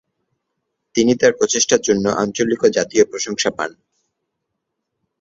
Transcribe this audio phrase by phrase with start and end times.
[0.95, 3.71] তিনি তার প্রচেষ্টার জন্য আঞ্চলিক এবং জাতীয় প্রশংসা পান।